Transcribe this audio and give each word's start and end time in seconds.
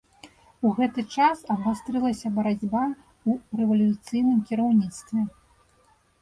У 0.67 0.69
гэты 0.77 1.03
час 1.17 1.43
абвастрылася 1.55 2.31
барацьба 2.37 2.81
ў 2.87 3.31
рэвалюцыйным 3.61 4.39
кіраўніцтве. 4.49 5.21